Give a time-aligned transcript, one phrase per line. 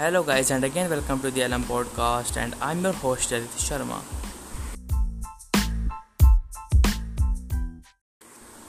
[0.00, 2.38] Hello, guys, and again, welcome to the LM podcast.
[2.42, 3.98] And I'm your host, Lalit Sharma.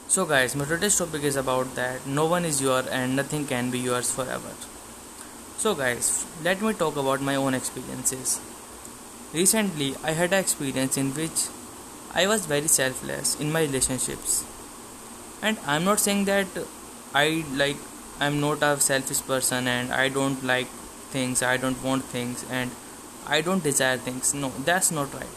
[0.09, 3.71] So, guys, my today's topic is about that no one is yours and nothing can
[3.71, 4.51] be yours forever.
[5.57, 8.41] So, guys, let me talk about my own experiences.
[9.31, 11.47] Recently, I had an experience in which
[12.13, 14.43] I was very selfless in my relationships.
[15.41, 16.61] And I'm not saying that
[17.15, 17.77] I like
[18.19, 20.67] I'm not a selfish person and I don't like
[21.15, 22.71] things, I don't want things, and
[23.27, 24.33] I don't desire things.
[24.33, 25.35] No, that's not right.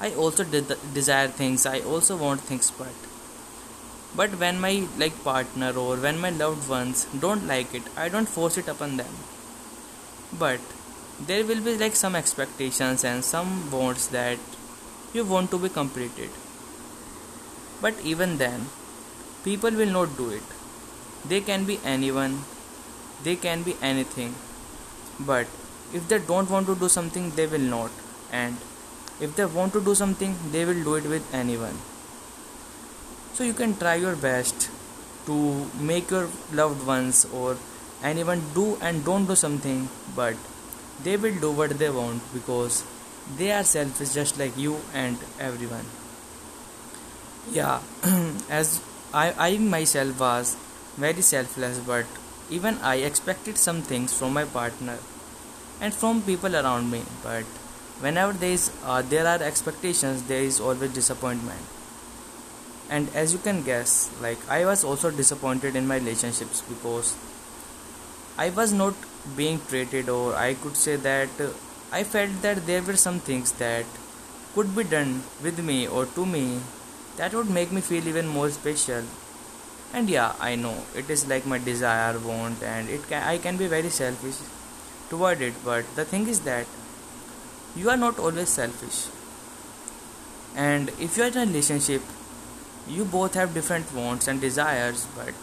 [0.00, 3.04] I also de- desire things, I also want things, but
[4.14, 8.28] but when my like partner or when my loved ones don't like it, I don't
[8.28, 9.14] force it upon them.
[10.38, 10.60] But
[11.20, 14.38] there will be like some expectations and some wants that
[15.14, 16.30] you want to be completed.
[17.80, 18.68] But even then,
[19.44, 20.56] people will not do it
[21.28, 22.44] they can be anyone,
[23.24, 24.34] they can be anything.
[25.20, 25.46] But
[25.92, 27.90] if they don't want to do something, they will not.
[28.32, 28.56] And
[29.20, 31.78] if they want to do something, they will do it with anyone.
[33.34, 34.70] So you can try your best
[35.26, 37.56] to make your loved ones or
[38.02, 40.34] anyone do and don't do something, but
[41.02, 42.84] they will do what they want because
[43.36, 45.84] they are selfish just like you and everyone.
[47.50, 47.80] Yeah,
[48.50, 48.80] as
[49.12, 50.56] I, I myself was
[50.96, 52.06] very selfless, but
[52.50, 54.98] even I expected some things from my partner
[55.80, 57.02] and from people around me.
[57.22, 57.44] But
[58.00, 61.60] whenever there is uh, there are expectations, there is always disappointment.
[62.88, 67.16] And as you can guess, like I was also disappointed in my relationships because
[68.38, 68.94] I was not
[69.36, 71.48] being treated, or I could say that uh,
[71.90, 73.86] I felt that there were some things that
[74.54, 76.60] could be done with me or to me
[77.16, 79.02] that would make me feel even more special
[79.92, 80.76] and yeah i know.
[80.94, 84.36] It is like my desire want and it can i can be very selfish
[85.10, 86.66] toward it but the thing is that
[87.76, 89.08] you are not always selfish.
[90.56, 92.02] And if you are in a relationship
[92.88, 95.34] you both have different wants and desires but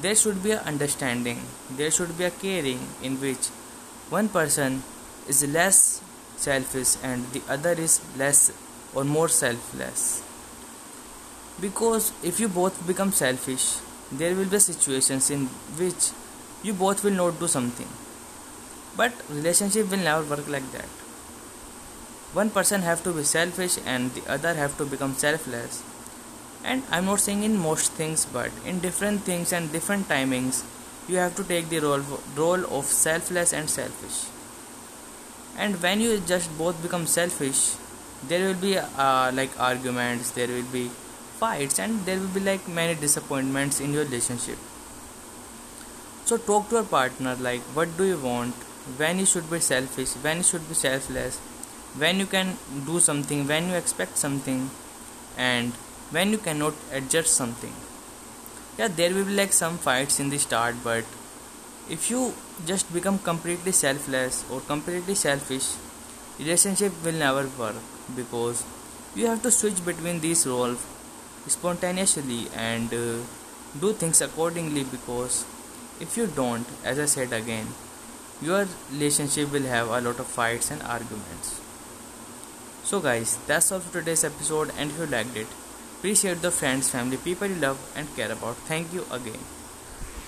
[0.00, 1.40] there should be a understanding.
[1.70, 3.48] There should be a caring in which
[4.10, 4.82] one person
[5.26, 6.00] is less
[6.36, 8.52] selfish and the other is less
[8.94, 10.22] or more selfless
[11.60, 13.78] because if you both become selfish
[14.10, 15.46] there will be situations in
[15.76, 16.10] which
[16.62, 17.88] you both will not do something.
[18.96, 20.88] But relationship will never work like that.
[22.32, 25.82] One person have to be selfish and the other have to become selfless.
[26.64, 30.64] And i'm not saying in most things but in different things and different timings
[31.08, 32.02] you have to take the role
[32.36, 34.26] role of selfless and selfish.
[35.56, 37.74] And when you just both become selfish
[38.26, 40.90] there will be uh, like arguments there will be
[41.40, 44.58] fights and there will be like many disappointments in your relationship.
[46.24, 48.54] So talk to your partner like what do you want?
[49.02, 51.38] When you should be selfish when you should be selfless
[52.02, 52.56] when you can
[52.86, 54.70] do something when you expect something
[55.36, 55.72] and
[56.10, 57.72] when you cannot adjust something.
[58.78, 61.04] Yeah there will be like some fights in the start but
[61.96, 62.34] if you
[62.66, 65.68] just become completely selfless or completely selfish
[66.38, 67.76] relationship will never work
[68.14, 68.64] because
[69.14, 70.86] you have to switch between these roles
[71.46, 73.18] spontaneously and uh,
[73.80, 75.44] do things accordingly because
[76.00, 77.66] if you don't as i said again
[78.40, 81.60] your relationship will have a lot of fights and arguments.
[82.84, 85.46] So guys that's all for today's episode and if you liked it
[86.00, 88.56] please share the friends family people you love and care about.
[88.72, 89.57] Thank you again